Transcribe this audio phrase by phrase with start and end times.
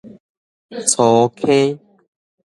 [0.87, 1.77] 粗坑